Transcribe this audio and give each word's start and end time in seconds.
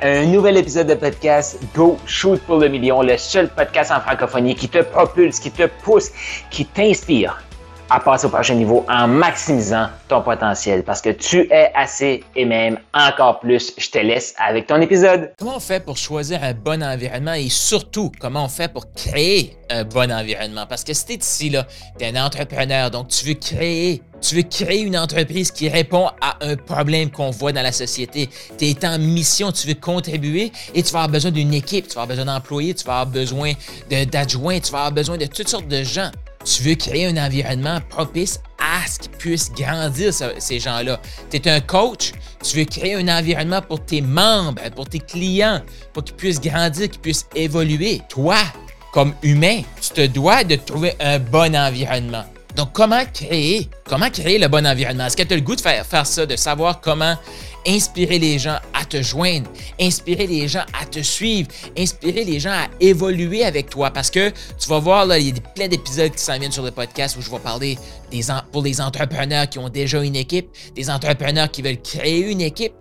Un 0.00 0.26
nouvel 0.26 0.56
épisode 0.56 0.86
de 0.86 0.94
podcast 0.94 1.58
Go 1.74 1.98
Shoot 2.06 2.40
pour 2.42 2.58
le 2.58 2.68
million, 2.68 3.02
le 3.02 3.16
seul 3.16 3.48
podcast 3.48 3.90
en 3.90 4.00
francophonie 4.00 4.54
qui 4.54 4.68
te 4.68 4.78
propulse, 4.78 5.40
qui 5.40 5.50
te 5.50 5.66
pousse, 5.82 6.12
qui 6.50 6.64
t'inspire 6.66 7.42
à 7.90 8.00
passer 8.00 8.26
au 8.26 8.30
prochain 8.30 8.54
niveau 8.54 8.84
en 8.88 9.08
maximisant 9.08 9.88
ton 10.08 10.22
potentiel 10.22 10.82
parce 10.82 11.00
que 11.00 11.10
tu 11.10 11.50
es 11.52 11.70
assez 11.74 12.24
et 12.36 12.44
même 12.44 12.78
encore 12.94 13.40
plus. 13.40 13.72
Je 13.78 13.90
te 13.90 13.98
laisse 13.98 14.34
avec 14.38 14.66
ton 14.66 14.80
épisode. 14.80 15.32
Comment 15.38 15.56
on 15.56 15.60
fait 15.60 15.84
pour 15.84 15.96
choisir 15.96 16.42
un 16.42 16.54
bon 16.54 16.82
environnement 16.82 17.34
et 17.34 17.48
surtout 17.48 18.12
comment 18.20 18.44
on 18.44 18.48
fait 18.48 18.72
pour 18.72 18.92
créer 18.92 19.56
un 19.70 19.84
bon 19.84 20.10
environnement? 20.12 20.66
Parce 20.68 20.84
que 20.84 20.92
si 20.92 21.06
tu 21.06 21.12
es 21.12 21.16
ici, 21.16 21.56
tu 21.98 22.04
es 22.04 22.16
un 22.16 22.24
entrepreneur, 22.24 22.90
donc 22.90 23.08
tu 23.08 23.26
veux 23.26 23.34
créer 23.34 24.02
tu 24.20 24.34
veux 24.34 24.42
créer 24.42 24.80
une 24.80 24.98
entreprise 24.98 25.50
qui 25.52 25.68
répond 25.68 26.08
à 26.20 26.36
un 26.40 26.56
problème 26.56 27.10
qu'on 27.10 27.30
voit 27.30 27.52
dans 27.52 27.62
la 27.62 27.72
société. 27.72 28.28
Tu 28.58 28.66
es 28.66 28.86
en 28.86 28.98
mission, 28.98 29.52
tu 29.52 29.68
veux 29.68 29.74
contribuer 29.74 30.50
et 30.74 30.82
tu 30.82 30.92
vas 30.92 31.00
avoir 31.00 31.08
besoin 31.08 31.30
d'une 31.30 31.54
équipe, 31.54 31.86
tu 31.86 31.94
vas 31.94 32.02
avoir 32.02 32.16
besoin 32.16 32.24
d'employés, 32.24 32.74
tu 32.74 32.84
vas 32.84 33.00
avoir 33.00 33.06
besoin 33.14 33.52
d'adjoints, 33.88 34.60
tu 34.60 34.72
vas 34.72 34.78
avoir 34.78 34.92
besoin 34.92 35.16
de 35.16 35.26
toutes 35.26 35.48
sortes 35.48 35.68
de 35.68 35.82
gens. 35.82 36.10
Tu 36.50 36.62
veux 36.62 36.76
créer 36.76 37.04
un 37.04 37.16
environnement 37.18 37.78
propice 37.90 38.40
à 38.58 38.86
ce 38.88 39.00
qu'ils 39.00 39.10
puissent 39.10 39.52
grandir, 39.52 40.14
ces 40.14 40.58
gens-là. 40.58 40.98
Tu 41.30 41.36
es 41.36 41.48
un 41.50 41.60
coach, 41.60 42.12
tu 42.42 42.56
veux 42.56 42.64
créer 42.64 42.94
un 42.94 43.08
environnement 43.08 43.60
pour 43.60 43.84
tes 43.84 44.00
membres, 44.00 44.62
pour 44.74 44.88
tes 44.88 44.98
clients, 44.98 45.60
pour 45.92 46.04
qu'ils 46.04 46.16
puissent 46.16 46.40
grandir, 46.40 46.88
qu'ils 46.88 47.00
puissent 47.00 47.26
évoluer. 47.34 48.00
Toi, 48.08 48.38
comme 48.94 49.12
humain, 49.22 49.60
tu 49.78 49.90
te 49.90 50.06
dois 50.06 50.42
de 50.42 50.56
trouver 50.56 50.94
un 51.00 51.18
bon 51.18 51.54
environnement. 51.54 52.24
Donc, 52.56 52.72
comment 52.72 53.04
créer, 53.04 53.68
comment 53.84 54.10
créer 54.10 54.38
le 54.38 54.48
bon 54.48 54.66
environnement? 54.66 55.06
Est-ce 55.06 55.16
que 55.16 55.22
tu 55.22 55.34
as 55.34 55.36
le 55.36 55.42
goût 55.42 55.54
de 55.54 55.60
faire, 55.60 55.86
faire 55.86 56.06
ça, 56.06 56.26
de 56.26 56.36
savoir 56.36 56.80
comment 56.80 57.16
inspirer 57.66 58.18
les 58.18 58.38
gens 58.38 58.56
à 58.72 58.84
te 58.84 59.02
joindre, 59.02 59.48
inspirer 59.80 60.26
les 60.26 60.48
gens 60.48 60.64
à 60.80 60.86
te 60.86 61.00
suivre, 61.00 61.48
inspirer 61.76 62.24
les 62.24 62.40
gens 62.40 62.52
à 62.52 62.66
évoluer 62.80 63.44
avec 63.44 63.70
toi? 63.70 63.90
Parce 63.90 64.10
que 64.10 64.30
tu 64.30 64.68
vas 64.68 64.78
voir, 64.78 65.06
là, 65.06 65.18
il 65.18 65.28
y 65.28 65.30
a 65.30 65.40
plein 65.54 65.68
d'épisodes 65.68 66.10
qui 66.10 66.22
s'en 66.22 66.38
viennent 66.38 66.52
sur 66.52 66.64
le 66.64 66.70
podcast 66.70 67.16
où 67.16 67.22
je 67.22 67.30
vais 67.30 67.38
parler 67.38 67.78
des, 68.10 68.22
pour 68.50 68.62
les 68.62 68.80
entrepreneurs 68.80 69.48
qui 69.48 69.58
ont 69.58 69.68
déjà 69.68 70.02
une 70.02 70.16
équipe, 70.16 70.48
des 70.74 70.90
entrepreneurs 70.90 71.50
qui 71.50 71.62
veulent 71.62 71.82
créer 71.82 72.30
une 72.30 72.40
équipe, 72.40 72.72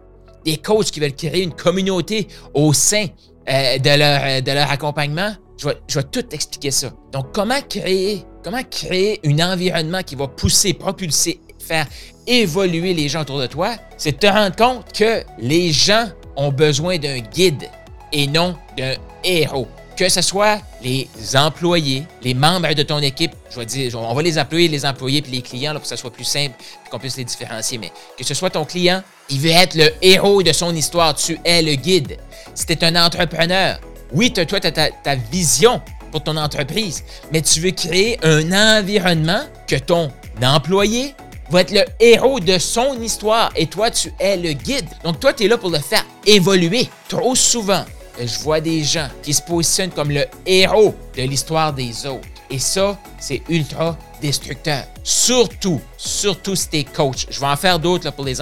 des 0.45 0.57
coachs 0.57 0.91
qui 0.91 0.99
veulent 0.99 1.15
créer 1.15 1.43
une 1.43 1.53
communauté 1.53 2.27
au 2.53 2.71
sein 2.73 3.07
euh, 3.49 3.77
euh, 3.85 4.41
de 4.41 4.51
leur 4.51 4.71
accompagnement. 4.71 5.33
Je 5.57 5.67
vais, 5.67 6.03
tout 6.03 6.25
expliquer 6.31 6.71
ça. 6.71 6.91
Donc, 7.11 7.33
comment 7.33 7.59
créer, 7.67 8.23
comment 8.43 8.63
créer 8.63 9.19
un 9.25 9.53
environnement 9.53 10.03
qui 10.03 10.15
va 10.15 10.27
pousser, 10.27 10.73
propulser, 10.73 11.39
faire 11.59 11.87
évoluer 12.27 12.93
les 12.93 13.09
gens 13.09 13.21
autour 13.21 13.39
de 13.39 13.47
toi, 13.47 13.75
c'est 13.97 14.13
de 14.13 14.17
te 14.17 14.27
rendre 14.27 14.55
compte 14.55 14.91
que 14.93 15.23
les 15.39 15.71
gens 15.71 16.07
ont 16.35 16.51
besoin 16.51 16.97
d'un 16.97 17.19
guide 17.19 17.69
et 18.11 18.27
non 18.27 18.55
d'un 18.77 18.93
héros. 19.23 19.67
Que 19.95 20.09
ce 20.09 20.21
soit 20.21 20.59
les 20.83 21.07
employés, 21.33 22.03
les 22.21 22.35
membres 22.35 22.71
de 22.75 22.83
ton 22.83 22.99
équipe, 22.99 23.31
je 23.49 23.59
vais 23.59 23.65
dire, 23.65 23.99
on 23.99 24.13
va 24.13 24.21
les 24.21 24.37
appeler 24.37 24.67
les 24.67 24.85
employés 24.85 25.23
puis 25.23 25.31
les 25.31 25.41
clients 25.41 25.73
là, 25.73 25.79
pour 25.79 25.83
que 25.83 25.87
ça 25.89 25.97
soit 25.97 26.13
plus 26.13 26.23
simple 26.23 26.53
et 26.85 26.89
qu'on 26.89 26.99
puisse 26.99 27.17
les 27.17 27.23
différencier, 27.23 27.79
mais 27.79 27.91
que 28.15 28.23
ce 28.23 28.35
soit 28.35 28.51
ton 28.51 28.63
client, 28.63 29.01
il 29.29 29.39
veut 29.39 29.49
être 29.49 29.73
le 29.73 29.89
héros 30.03 30.43
de 30.43 30.53
son 30.53 30.75
histoire, 30.75 31.15
tu 31.15 31.39
es 31.43 31.63
le 31.63 31.73
guide. 31.73 32.17
Si 32.53 32.67
tu 32.67 32.73
es 32.73 32.83
un 32.83 32.95
entrepreneur, 32.95 33.79
oui, 34.13 34.31
toi, 34.31 34.45
tu 34.45 34.55
as 34.55 34.71
ta, 34.71 35.15
vision 35.31 35.81
pour 36.11 36.23
ton 36.23 36.37
entreprise, 36.37 37.03
mais 37.31 37.41
tu 37.41 37.59
veux 37.59 37.71
créer 37.71 38.17
un 38.23 38.79
environnement 38.79 39.43
que 39.67 39.75
ton 39.75 40.11
employé 40.41 41.15
va 41.49 41.61
être 41.61 41.71
le 41.71 41.83
héros 41.99 42.39
de 42.39 42.57
son 42.57 43.01
histoire 43.01 43.51
et 43.55 43.67
toi, 43.67 43.91
tu 43.91 44.13
es 44.19 44.37
le 44.37 44.53
guide. 44.53 44.87
Donc, 45.03 45.19
toi, 45.19 45.33
tu 45.33 45.45
es 45.45 45.47
là 45.47 45.57
pour 45.57 45.69
le 45.69 45.79
faire 45.79 46.05
évoluer. 46.25 46.89
Trop 47.07 47.35
souvent, 47.35 47.85
je 48.19 48.39
vois 48.39 48.61
des 48.61 48.83
gens 48.83 49.07
qui 49.21 49.33
se 49.33 49.41
positionnent 49.41 49.91
comme 49.91 50.11
le 50.11 50.25
héros 50.45 50.95
de 51.15 51.23
l'histoire 51.23 51.73
des 51.73 52.05
autres. 52.05 52.27
Et 52.49 52.59
ça, 52.59 52.97
c'est 53.19 53.41
ultra 53.49 53.97
destructeur. 54.21 54.83
Surtout, 55.03 55.81
surtout 55.97 56.55
si 56.55 56.69
t'es 56.69 56.83
coach. 56.83 57.27
Je 57.29 57.39
vais 57.39 57.45
en 57.45 57.55
faire 57.57 57.77
d'autres 57.77 58.11
pour 58.11 58.23
les, 58.25 58.35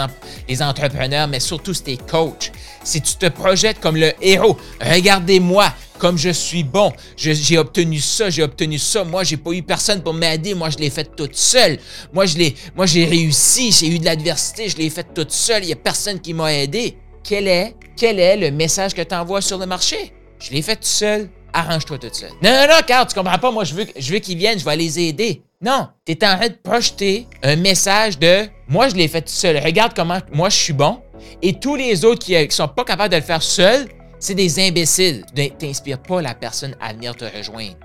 les 0.48 0.62
entrepreneurs, 0.62 1.28
mais 1.28 1.40
surtout 1.40 1.74
si 1.74 1.84
t'es 1.84 1.98
coach. 1.98 2.52
Si 2.86 3.02
tu 3.02 3.16
te 3.16 3.26
projettes 3.26 3.80
comme 3.80 3.98
le 3.98 4.14
héros, 4.22 4.58
regardez-moi, 4.80 5.74
comme 5.98 6.20
je 6.20 6.30
suis 6.30 6.64
bon, 6.64 6.94
j'ai 7.18 7.58
obtenu 7.58 8.00
ça, 8.00 8.30
j'ai 8.30 8.44
obtenu 8.44 8.78
ça. 8.78 9.04
Moi, 9.04 9.24
j'ai 9.24 9.38
pas 9.38 9.52
eu 9.52 9.64
personne 9.64 10.04
pour 10.04 10.14
m'aider. 10.14 10.54
Moi, 10.54 10.70
je 10.70 10.78
l'ai 10.78 10.92
fait 10.92 11.16
toute 11.16 11.36
seule. 11.36 11.80
Moi, 12.14 12.28
je 12.28 12.38
l'ai, 12.38 12.56
moi, 12.76 12.86
j'ai 12.86 13.06
réussi. 13.06 13.72
J'ai 13.72 13.88
eu 13.88 13.98
de 13.98 14.06
l'adversité. 14.06 14.70
Je 14.70 14.78
l'ai 14.78 14.92
fait 14.92 15.08
toute 15.16 15.32
seule. 15.32 15.64
Il 15.64 15.70
y 15.70 15.74
a 15.74 15.78
personne 15.78 16.20
qui 16.20 16.34
m'a 16.36 16.54
aidé. 16.54 16.96
Quel 17.24 17.48
est, 17.48 17.76
quel 17.98 18.20
est 18.20 18.38
le 18.38 18.52
message 18.52 18.94
que 18.94 19.02
tu 19.02 19.16
envoies 19.16 19.42
sur 19.42 19.58
le 19.58 19.66
marché? 19.66 20.14
Je 20.40 20.52
l'ai 20.52 20.62
fait 20.62 20.76
tout 20.76 20.84
seul. 20.84 21.28
Arrange-toi 21.54 21.98
toute 21.98 22.14
seule. 22.14 22.32
Non, 22.44 22.52
non, 22.52 22.68
non, 22.70 22.82
Carl, 22.86 23.08
tu 23.08 23.16
comprends 23.16 23.40
pas. 23.40 23.50
Moi, 23.50 23.64
je 23.64 23.74
veux, 23.74 23.88
je 23.98 24.14
veux 24.14 24.20
qu'ils 24.20 24.38
viennent. 24.38 24.60
Je 24.60 24.66
vais 24.66 24.76
les 24.76 25.00
aider. 25.00 25.42
Non, 25.62 25.88
tu 26.06 26.14
en 26.14 26.38
train 26.38 26.50
de 26.50 26.58
projeter 26.62 27.28
un 27.42 27.56
message 27.56 28.20
de 28.20 28.46
moi, 28.68 28.90
je 28.90 28.96
l'ai 28.96 29.08
fait 29.08 29.22
tout 29.22 29.32
seul. 29.32 29.58
Regarde 29.58 29.94
comment 29.96 30.20
moi, 30.32 30.50
je 30.50 30.58
suis 30.58 30.74
bon. 30.74 31.00
Et 31.42 31.54
tous 31.54 31.76
les 31.76 32.06
autres 32.06 32.24
qui, 32.24 32.48
qui 32.48 32.56
sont 32.56 32.68
pas 32.68 32.84
capables 32.84 33.12
de 33.12 33.18
le 33.18 33.24
faire 33.24 33.44
seuls, 33.44 33.88
c'est 34.20 34.36
des 34.36 34.60
imbéciles. 34.60 35.26
T'inspires 35.60 36.02
pas 36.02 36.22
la 36.22 36.34
personne 36.34 36.76
à 36.82 36.94
venir 36.94 37.16
te 37.16 37.26
rejoindre. 37.26 37.76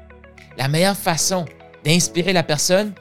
La 0.57 0.69
meilleure 0.69 0.97
façon 0.97 1.45
d'inspirer 1.85 2.33
la 2.33 2.43
personne, 2.43 2.93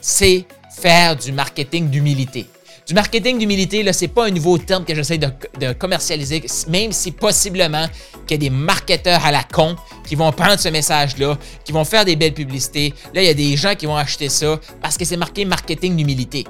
c'est 0.00 0.44
faire 0.80 1.16
du 1.16 1.32
marketing 1.32 1.88
d'humilité. 1.88 2.46
Du 2.88 2.94
marketing 2.94 3.38
d'humilité, 3.38 3.82
là, 3.82 3.92
c'est 3.92 4.08
pas 4.08 4.28
un 4.28 4.30
nouveau 4.30 4.56
terme 4.56 4.82
que 4.82 4.94
j'essaie 4.94 5.18
de, 5.18 5.28
de, 5.60 5.74
commercialiser, 5.74 6.42
même 6.68 6.90
si 6.90 7.12
possiblement 7.12 7.86
qu'il 8.26 8.42
y 8.42 8.46
a 8.46 8.48
des 8.48 8.50
marketeurs 8.50 9.26
à 9.26 9.30
la 9.30 9.42
con 9.42 9.76
qui 10.06 10.14
vont 10.14 10.32
prendre 10.32 10.58
ce 10.58 10.70
message-là, 10.70 11.36
qui 11.64 11.72
vont 11.72 11.84
faire 11.84 12.06
des 12.06 12.16
belles 12.16 12.32
publicités. 12.32 12.94
Là, 13.12 13.20
il 13.22 13.26
y 13.26 13.30
a 13.30 13.34
des 13.34 13.58
gens 13.58 13.74
qui 13.74 13.84
vont 13.84 13.96
acheter 13.96 14.30
ça 14.30 14.58
parce 14.80 14.96
que 14.96 15.04
c'est 15.04 15.18
marqué 15.18 15.44
marketing 15.44 15.96
d'humilité. 15.96 16.44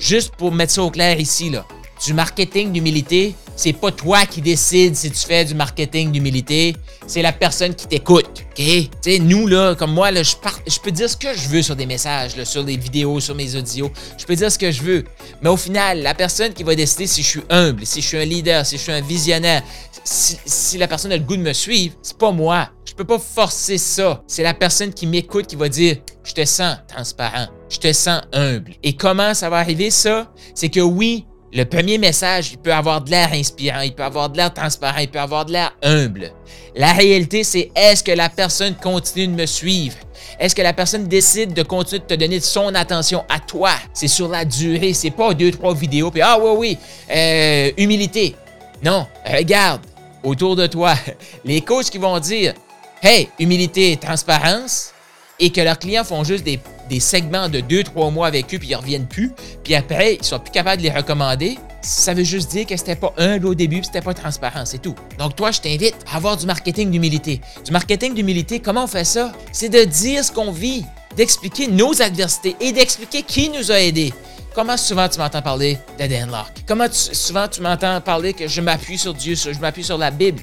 Juste 0.00 0.34
pour 0.34 0.50
mettre 0.50 0.72
ça 0.72 0.82
au 0.82 0.90
clair 0.90 1.20
ici, 1.20 1.50
là. 1.50 1.64
Du 2.04 2.12
marketing 2.12 2.70
d'humilité, 2.70 3.34
c'est 3.56 3.72
pas 3.72 3.90
toi 3.90 4.26
qui 4.26 4.42
décides 4.42 4.94
si 4.94 5.10
tu 5.10 5.26
fais 5.26 5.44
du 5.44 5.54
marketing 5.54 6.12
d'humilité, 6.12 6.76
c'est 7.06 7.22
la 7.22 7.32
personne 7.32 7.74
qui 7.74 7.86
t'écoute. 7.86 8.26
OK? 8.26 8.56
Tu 8.56 8.90
sais, 9.00 9.18
nous, 9.18 9.46
là, 9.46 9.74
comme 9.74 9.92
moi, 9.92 10.12
je, 10.12 10.80
peux 10.82 10.90
dire 10.90 11.08
ce 11.08 11.16
que 11.16 11.32
je 11.34 11.48
veux 11.48 11.62
sur 11.62 11.76
des 11.76 11.86
messages, 11.86 12.42
sur 12.44 12.62
des 12.62 12.76
vidéos, 12.76 13.20
sur 13.20 13.34
mes 13.34 13.56
audios. 13.56 13.90
Je 14.18 14.26
peux 14.26 14.36
dire 14.36 14.52
ce 14.52 14.58
que 14.58 14.70
je 14.70 14.82
veux. 14.82 15.04
Mais 15.40 15.48
au 15.48 15.56
final, 15.56 16.02
la 16.02 16.14
personne 16.14 16.52
qui 16.52 16.62
va 16.62 16.74
décider 16.74 17.06
si 17.06 17.22
je 17.22 17.28
suis 17.28 17.42
humble, 17.48 17.86
si 17.86 18.02
je 18.02 18.06
suis 18.06 18.18
un 18.18 18.24
leader, 18.24 18.66
si 18.66 18.76
je 18.76 18.82
suis 18.82 18.92
un 18.92 19.00
visionnaire, 19.00 19.62
si, 20.04 20.36
si 20.44 20.76
la 20.76 20.88
personne 20.88 21.12
a 21.12 21.16
le 21.16 21.22
goût 21.22 21.36
de 21.36 21.42
me 21.42 21.54
suivre, 21.54 21.94
c'est 22.02 22.18
pas 22.18 22.32
moi. 22.32 22.68
Je 22.84 22.92
peux 22.92 23.04
pas 23.04 23.18
forcer 23.18 23.78
ça. 23.78 24.22
C'est 24.26 24.42
la 24.42 24.54
personne 24.54 24.92
qui 24.92 25.06
m'écoute 25.06 25.46
qui 25.46 25.56
va 25.56 25.68
dire 25.68 25.96
Je 26.22 26.32
te 26.32 26.44
sens 26.44 26.76
transparent, 26.86 27.46
je 27.68 27.78
te 27.78 27.92
sens 27.92 28.20
humble. 28.32 28.72
Et 28.82 28.94
comment 28.94 29.32
ça 29.32 29.48
va 29.48 29.56
arriver, 29.56 29.90
ça? 29.90 30.30
C'est 30.54 30.68
que 30.68 30.80
oui, 30.80 31.26
le 31.54 31.64
premier 31.64 31.98
message, 31.98 32.50
il 32.50 32.58
peut 32.58 32.74
avoir 32.74 33.00
de 33.00 33.10
l'air 33.10 33.32
inspirant, 33.32 33.80
il 33.80 33.94
peut 33.94 34.02
avoir 34.02 34.28
de 34.28 34.36
l'air 34.36 34.52
transparent, 34.52 34.98
il 34.98 35.08
peut 35.08 35.20
avoir 35.20 35.44
de 35.44 35.52
l'air 35.52 35.72
humble. 35.84 36.32
La 36.74 36.92
réalité, 36.92 37.44
c'est 37.44 37.70
est-ce 37.76 38.02
que 38.02 38.10
la 38.10 38.28
personne 38.28 38.74
continue 38.74 39.28
de 39.28 39.40
me 39.40 39.46
suivre? 39.46 39.94
Est-ce 40.40 40.56
que 40.56 40.62
la 40.62 40.72
personne 40.72 41.06
décide 41.06 41.54
de 41.54 41.62
continuer 41.62 42.00
de 42.00 42.06
te 42.06 42.14
donner 42.14 42.40
son 42.40 42.74
attention 42.74 43.24
à 43.28 43.38
toi? 43.38 43.70
C'est 43.92 44.08
sur 44.08 44.26
la 44.26 44.44
durée, 44.44 44.92
c'est 44.94 45.12
pas 45.12 45.32
deux, 45.32 45.52
trois 45.52 45.74
vidéos, 45.74 46.10
puis 46.10 46.22
ah 46.22 46.38
oui, 46.40 46.50
oui, 46.58 46.78
euh, 47.14 47.70
humilité. 47.76 48.34
Non, 48.82 49.06
regarde 49.24 49.82
autour 50.24 50.56
de 50.56 50.66
toi 50.66 50.94
les 51.44 51.60
coachs 51.60 51.88
qui 51.88 51.98
vont 51.98 52.18
dire 52.18 52.54
Hey, 53.00 53.28
humilité, 53.38 53.96
transparence, 53.96 54.93
et 55.40 55.50
que 55.50 55.60
leurs 55.60 55.78
clients 55.78 56.04
font 56.04 56.24
juste 56.24 56.44
des, 56.44 56.60
segments 57.00 57.48
de 57.48 57.60
2-3 57.60 58.12
mois 58.12 58.26
avec 58.26 58.54
eux, 58.54 58.58
puis 58.58 58.68
ils 58.68 58.74
reviennent 58.76 59.06
plus, 59.06 59.32
puis 59.62 59.74
après, 59.74 60.14
ils 60.14 60.24
sont 60.24 60.38
plus 60.38 60.52
capables 60.52 60.80
de 60.80 60.86
les 60.86 60.94
recommander, 60.94 61.58
ça 61.82 62.14
veut 62.14 62.24
juste 62.24 62.50
dire 62.50 62.66
que 62.66 62.76
c'était 62.76 62.96
pas 62.96 63.12
humble 63.18 63.46
au 63.46 63.54
début, 63.54 63.82
c'était 63.82 64.00
pas 64.00 64.14
transparent, 64.14 64.64
c'est 64.64 64.80
tout. 64.80 64.94
Donc 65.18 65.36
toi, 65.36 65.50
je 65.50 65.60
t'invite 65.60 65.96
à 66.10 66.16
avoir 66.16 66.36
du 66.36 66.46
marketing 66.46 66.90
d'humilité. 66.90 67.40
Du 67.64 67.72
marketing 67.72 68.14
d'humilité, 68.14 68.60
comment 68.60 68.84
on 68.84 68.88
fait 68.88 69.04
ça? 69.04 69.32
C'est 69.52 69.68
de 69.68 69.84
dire 69.84 70.24
ce 70.24 70.32
qu'on 70.32 70.52
vit, 70.52 70.84
d'expliquer 71.16 71.68
nos 71.68 72.00
adversités 72.00 72.56
et 72.60 72.72
d'expliquer 72.72 73.22
qui 73.22 73.50
nous 73.50 73.70
a 73.70 73.80
aidés. 73.80 74.12
Comment 74.54 74.76
souvent 74.76 75.08
tu 75.08 75.18
m'entends 75.18 75.42
parler 75.42 75.78
de 75.98 76.06
Dan 76.06 76.30
Locke? 76.30 76.64
Comment 76.66 76.86
souvent 76.90 77.48
tu 77.48 77.60
m'entends 77.60 78.00
parler 78.00 78.32
que 78.32 78.46
je 78.46 78.60
m'appuie 78.60 78.98
sur 78.98 79.12
Dieu, 79.12 79.34
je 79.34 79.58
m'appuie 79.58 79.82
sur 79.82 79.98
la 79.98 80.12
Bible? 80.12 80.42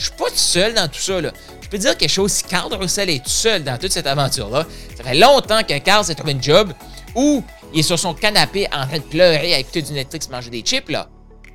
Je 0.00 0.06
suis 0.06 0.14
pas 0.14 0.30
tout 0.30 0.36
seul 0.36 0.72
dans 0.72 0.88
tout 0.88 0.98
ça. 0.98 1.20
Là. 1.20 1.30
Je 1.60 1.68
peux 1.68 1.76
dire 1.76 1.94
quelque 1.94 2.10
chose, 2.10 2.32
si 2.32 2.42
Carl 2.44 2.72
Russell 2.72 3.10
est 3.10 3.22
tout 3.22 3.28
seul 3.28 3.62
dans 3.62 3.76
toute 3.76 3.92
cette 3.92 4.06
aventure-là, 4.06 4.66
ça 4.96 5.04
fait 5.04 5.14
longtemps 5.14 5.62
que 5.62 5.76
Carl 5.76 6.02
s'est 6.02 6.14
trouvé 6.14 6.32
un 6.32 6.40
job 6.40 6.72
où 7.14 7.44
il 7.74 7.80
est 7.80 7.82
sur 7.82 7.98
son 7.98 8.14
canapé 8.14 8.66
en 8.72 8.86
train 8.86 8.96
de 8.96 9.02
pleurer 9.02 9.52
à 9.52 9.58
écouter 9.58 9.82
du 9.82 9.92
Netflix, 9.92 10.30
manger 10.30 10.48
des 10.48 10.62
chips, 10.62 10.88
là. 10.88 11.10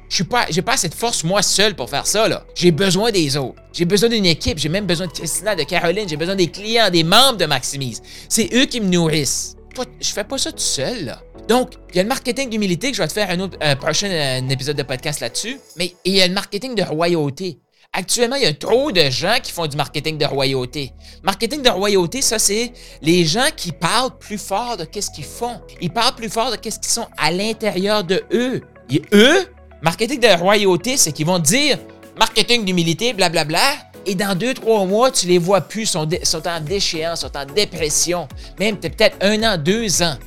Je 0.10 0.16
suis 0.18 0.24
pas, 0.26 0.46
j'ai 0.52 0.62
pas 0.62 0.78
cette 0.78 0.94
force 0.94 1.24
moi 1.24 1.42
seul 1.42 1.76
pour 1.76 1.90
faire 1.90 2.06
ça, 2.06 2.28
là. 2.28 2.46
J'ai 2.54 2.70
besoin 2.70 3.12
des 3.12 3.36
autres. 3.36 3.60
J'ai 3.74 3.86
besoin 3.86 4.10
d'une 4.10 4.28
équipe. 4.28 4.60
J'ai 4.60 4.70
même 4.70 4.86
besoin 4.86 5.08
de 5.08 5.12
Christina, 5.12 5.56
de 5.56 5.64
Caroline. 5.64 6.08
J'ai 6.08 6.16
besoin 6.16 6.36
des 6.36 6.52
clients, 6.52 6.92
des 6.92 7.04
membres 7.04 7.40
de 7.40 7.46
Maximise. 7.46 8.04
C'est 8.30 8.54
eux 8.54 8.66
qui 8.66 8.80
me 8.80 8.90
nourrissent. 8.90 9.56
Je 10.00 10.10
fais 10.10 10.24
pas 10.24 10.38
ça 10.38 10.52
tout 10.52 10.60
seul. 10.60 11.18
Donc, 11.50 11.72
il 11.90 11.96
y 11.96 12.00
a 12.00 12.04
le 12.04 12.10
marketing 12.10 12.52
d'humilité 12.52 12.92
que 12.92 12.98
je 12.98 13.02
vais 13.02 13.08
te 13.08 13.14
faire 13.14 13.32
un, 13.32 13.40
autre, 13.40 13.58
prochain 13.78 14.48
épisode 14.48 14.78
de 14.78 14.84
podcast 14.84 15.20
là-dessus. 15.20 15.60
Mais 15.78 15.96
il 16.06 16.14
y 16.14 16.22
a 16.22 16.28
le 16.28 16.34
marketing 16.34 16.76
de 16.76 16.84
royauté. 16.84 17.58
Actuellement, 17.98 18.36
il 18.36 18.44
y 18.44 18.46
a 18.46 18.54
trop 18.54 18.92
de 18.92 19.10
gens 19.10 19.38
qui 19.42 19.54
font 19.54 19.68
du 19.68 19.78
marketing 19.78 20.18
de 20.18 20.26
royauté. 20.26 20.92
Marketing 21.24 21.62
de 21.62 21.70
royauté, 21.70 22.22
ça, 22.22 22.38
c'est 22.38 22.74
les 23.02 23.24
gens 23.24 23.48
qui 23.56 23.72
parlent 23.72 24.18
plus 24.18 24.38
fort 24.38 24.76
de 24.76 24.84
qu'est-ce 24.84 25.10
qu'ils 25.10 25.24
font. 25.24 25.62
Ils 25.80 25.90
parlent 25.90 26.14
plus 26.14 26.28
fort 26.28 26.52
de 26.52 26.58
qu'est-ce 26.58 26.78
qu'ils 26.78 26.92
sont 26.92 27.08
à 27.18 27.32
l'intérieur 27.32 28.04
de 28.04 28.22
eux. 28.34 28.62
Et 28.90 29.02
eux, 29.14 29.48
marketing 29.82 30.20
de 30.20 30.38
royauté, 30.38 30.98
c'est 30.98 31.14
qu'ils 31.14 31.26
vont 31.26 31.40
dire 31.40 31.78
marketing 32.20 32.66
d'humilité, 32.66 33.14
blablabla. 33.14 33.62
Et 34.06 34.14
dans 34.14 34.38
deux, 34.38 34.54
trois 34.54 34.84
mois, 34.84 35.10
tu 35.10 35.28
les 35.28 35.38
vois 35.38 35.62
plus, 35.62 35.86
sont, 35.86 36.06
sont 36.24 36.46
en 36.50 36.60
déchéance, 36.60 37.22
sont 37.22 37.38
en 37.38 37.46
dépression. 37.46 38.28
Même 38.60 38.76
peut-être 38.76 39.16
un 39.22 39.42
an, 39.44 39.58
deux 39.58 40.04
ans. 40.04 40.18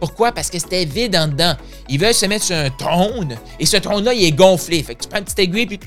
Pourquoi? 0.00 0.32
Parce 0.32 0.48
que 0.48 0.58
c'était 0.58 0.86
vide 0.86 1.14
en 1.14 1.28
dedans. 1.28 1.54
Ils 1.90 2.00
veulent 2.00 2.14
se 2.14 2.24
mettre 2.24 2.46
sur 2.46 2.56
un 2.56 2.70
trône 2.70 3.36
et 3.60 3.66
ce 3.66 3.76
trône-là, 3.76 4.14
il 4.14 4.24
est 4.24 4.32
gonflé. 4.32 4.82
Fait 4.82 4.94
que 4.94 5.02
tu 5.02 5.08
prends 5.10 5.18
une 5.18 5.24
petite 5.24 5.40
aiguille 5.40 5.66
puis 5.66 5.80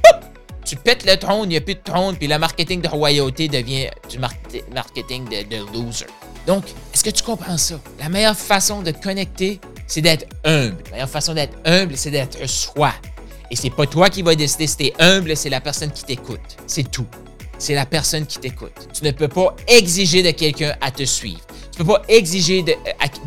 tu 0.71 0.77
pètes 0.77 1.05
le 1.05 1.17
trône, 1.17 1.47
il 1.47 1.49
n'y 1.49 1.57
a 1.57 1.61
plus 1.61 1.75
de 1.75 1.81
trône, 1.83 2.15
puis 2.15 2.27
le 2.27 2.39
marketing 2.39 2.79
de 2.79 2.87
royauté 2.87 3.49
devient 3.49 3.89
du 4.09 4.19
marketing 4.19 5.27
de, 5.27 5.57
loser. 5.73 6.05
Donc, 6.47 6.63
est-ce 6.93 7.03
que 7.03 7.09
tu 7.09 7.23
comprends 7.23 7.57
ça? 7.57 7.77
La 7.99 8.07
meilleure 8.07 8.37
façon 8.37 8.81
de 8.81 8.91
te 8.91 9.03
connecter, 9.03 9.59
c'est 9.85 9.99
d'être 9.99 10.27
humble. 10.45 10.77
La 10.85 10.91
meilleure 10.91 11.09
façon 11.09 11.33
d'être 11.33 11.57
humble, 11.65 11.97
c'est 11.97 12.11
d'être 12.11 12.47
soi. 12.47 12.93
Et 13.49 13.57
c'est 13.57 13.69
pas 13.69 13.85
toi 13.85 14.09
qui 14.09 14.21
vas 14.21 14.33
décider 14.33 14.65
si 14.65 14.77
t'es 14.77 14.93
humble, 14.97 15.35
c'est 15.35 15.49
la 15.49 15.59
personne 15.59 15.91
qui 15.91 16.05
t'écoute. 16.05 16.39
C'est 16.67 16.89
tout. 16.89 17.07
C'est 17.57 17.75
la 17.75 17.85
personne 17.85 18.25
qui 18.25 18.39
t'écoute. 18.39 18.87
Tu 18.93 19.03
ne 19.03 19.11
peux 19.11 19.27
pas 19.27 19.53
exiger 19.67 20.23
de 20.23 20.31
quelqu'un 20.31 20.73
à 20.79 20.89
te 20.89 21.03
suivre. 21.03 21.41
Tu 21.73 21.79
peux 21.79 21.91
pas 21.91 22.01
exiger 22.07 22.63
de, 22.63 22.75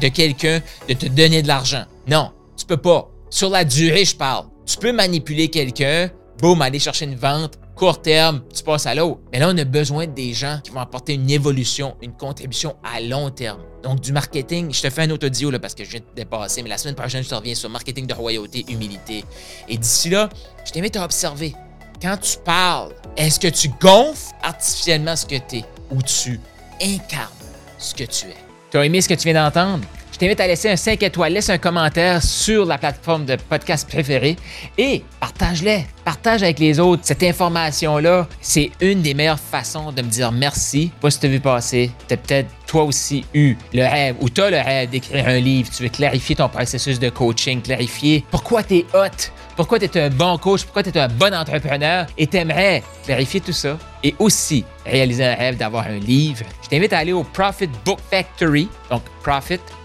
de 0.00 0.08
quelqu'un 0.08 0.62
de 0.88 0.94
te 0.94 1.04
donner 1.08 1.42
de 1.42 1.48
l'argent. 1.48 1.84
Non, 2.08 2.32
tu 2.56 2.64
peux 2.64 2.78
pas. 2.78 3.10
Sur 3.28 3.50
la 3.50 3.64
durée, 3.64 4.06
je 4.06 4.16
parle. 4.16 4.46
Tu 4.64 4.78
peux 4.78 4.92
manipuler 4.92 5.48
quelqu'un 5.48 6.08
boum, 6.38 6.60
aller 6.62 6.78
chercher 6.78 7.04
une 7.04 7.16
vente, 7.16 7.58
court 7.74 8.00
terme, 8.00 8.42
tu 8.54 8.62
passes 8.62 8.86
à 8.86 8.94
l'autre. 8.94 9.20
Mais 9.32 9.38
là, 9.38 9.48
on 9.50 9.58
a 9.58 9.64
besoin 9.64 10.06
des 10.06 10.32
gens 10.32 10.60
qui 10.62 10.70
vont 10.70 10.80
apporter 10.80 11.14
une 11.14 11.30
évolution, 11.30 11.96
une 12.02 12.12
contribution 12.12 12.76
à 12.82 13.00
long 13.00 13.30
terme. 13.30 13.60
Donc, 13.82 14.00
du 14.00 14.12
marketing, 14.12 14.72
je 14.72 14.82
te 14.82 14.90
fais 14.90 15.02
un 15.02 15.10
autre 15.10 15.26
audio 15.26 15.50
là, 15.50 15.58
parce 15.58 15.74
que 15.74 15.84
je 15.84 15.90
viens 15.90 16.00
de 16.00 16.14
dépasser, 16.14 16.62
mais 16.62 16.68
la 16.68 16.78
semaine 16.78 16.94
prochaine, 16.94 17.22
je 17.22 17.28
te 17.28 17.34
reviens 17.34 17.54
sur 17.54 17.68
marketing 17.68 18.06
de 18.06 18.14
royauté, 18.14 18.64
humilité. 18.68 19.24
Et 19.68 19.76
d'ici 19.76 20.10
là, 20.10 20.28
je 20.64 20.72
t'invite 20.72 20.96
à 20.96 21.04
observer. 21.04 21.54
Quand 22.00 22.16
tu 22.16 22.36
parles, 22.44 22.92
est-ce 23.16 23.40
que 23.40 23.48
tu 23.48 23.68
gonfles 23.80 24.34
artificiellement 24.42 25.16
ce 25.16 25.26
que 25.26 25.36
tu 25.36 25.56
es 25.58 25.64
ou 25.90 26.02
tu 26.02 26.40
incarnes 26.80 27.30
ce 27.78 27.94
que 27.94 28.04
tu 28.04 28.26
es? 28.26 28.36
Tu 28.70 28.78
as 28.78 28.84
aimé 28.84 29.00
ce 29.00 29.08
que 29.08 29.14
tu 29.14 29.24
viens 29.30 29.44
d'entendre? 29.44 29.84
T'invite 30.24 30.40
à 30.40 30.46
laisser 30.46 30.70
un 30.70 30.76
5 30.76 31.02
étoiles, 31.02 31.34
laisse 31.34 31.50
un 31.50 31.58
commentaire 31.58 32.22
sur 32.22 32.64
la 32.64 32.78
plateforme 32.78 33.26
de 33.26 33.36
podcast 33.36 33.86
préférée 33.86 34.36
et 34.78 35.02
partage-les. 35.20 35.84
Partage 36.02 36.42
avec 36.42 36.58
les 36.60 36.80
autres. 36.80 37.02
Cette 37.04 37.22
information-là, 37.22 38.26
c'est 38.40 38.70
une 38.80 39.02
des 39.02 39.12
meilleures 39.12 39.38
façons 39.38 39.92
de 39.92 40.00
me 40.00 40.08
dire 40.08 40.32
merci. 40.32 40.90
Pas 41.02 41.10
si 41.10 41.20
tu 41.20 41.26
as 41.26 41.28
vu 41.28 41.40
passer, 41.40 41.90
tu 42.08 42.14
as 42.14 42.16
peut-être 42.16 42.48
toi 42.66 42.84
aussi 42.84 43.26
eu 43.34 43.54
le 43.74 43.82
rêve 43.82 44.16
ou 44.20 44.30
tu 44.30 44.40
as 44.40 44.48
le 44.48 44.56
rêve 44.56 44.88
d'écrire 44.88 45.28
un 45.28 45.38
livre, 45.38 45.68
tu 45.70 45.82
veux 45.82 45.90
clarifier 45.90 46.36
ton 46.36 46.48
processus 46.48 46.98
de 46.98 47.10
coaching, 47.10 47.60
clarifier 47.60 48.24
pourquoi 48.30 48.62
tu 48.62 48.76
es 48.76 48.86
hot, 48.94 49.30
pourquoi 49.56 49.78
tu 49.78 49.84
es 49.84 50.00
un 50.00 50.08
bon 50.08 50.38
coach, 50.38 50.64
pourquoi 50.64 50.82
tu 50.82 50.88
es 50.88 50.98
un 50.98 51.08
bon 51.08 51.34
entrepreneur 51.34 52.06
et 52.16 52.26
tu 52.26 52.38
aimerais 52.38 52.82
clarifier 53.04 53.42
tout 53.42 53.52
ça 53.52 53.76
et 54.02 54.14
aussi 54.18 54.64
réaliser 54.86 55.26
un 55.26 55.34
rêve 55.34 55.58
d'avoir 55.58 55.86
un 55.86 55.98
livre. 55.98 56.46
Je 56.62 56.68
t'invite 56.70 56.94
à 56.94 56.98
aller 56.98 57.12
au 57.12 57.24
Profit 57.24 57.68
Book 57.84 57.98
Factory, 58.10 58.68
donc 58.90 59.02
Profit 59.22 59.60